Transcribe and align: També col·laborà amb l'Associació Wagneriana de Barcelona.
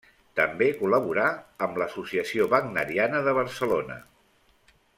També 0.37 0.69
col·laborà 0.77 1.25
amb 1.65 1.77
l'Associació 1.81 2.47
Wagneriana 2.55 3.21
de 3.29 3.35
Barcelona. 3.41 3.99